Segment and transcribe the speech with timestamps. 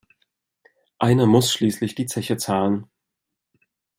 [0.97, 2.89] Einer muss schließlich die Zeche zahlen.